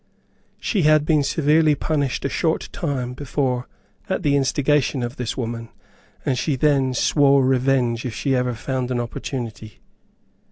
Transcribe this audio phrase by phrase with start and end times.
[0.59, 3.67] She had been severely punished a short time before
[4.09, 5.69] at the instigation of this woman,
[6.25, 9.79] and she then swore revenge if she ever found an opportunity.